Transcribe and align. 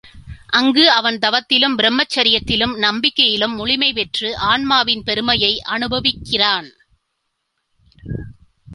அங்கு 0.47 0.91
அவன் 0.91 1.17
தவத்திலும், 1.17 1.77
பிரமச்சரியத்திலும், 1.77 2.77
நம்பிக்கையிலும் 2.77 3.55
முழுமை 3.55 3.93
பெற்று 3.93 4.37
ஆன்மாவின் 4.37 5.03
பெருமையை 5.03 5.61
அனுபவிக்கிறான். 5.69 6.69